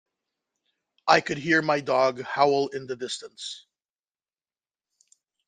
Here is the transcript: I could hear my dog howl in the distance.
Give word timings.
I 1.07 1.21
could 1.21 1.37
hear 1.37 1.61
my 1.61 1.79
dog 1.79 2.23
howl 2.23 2.69
in 2.69 2.87
the 2.87 2.95
distance. 2.95 3.67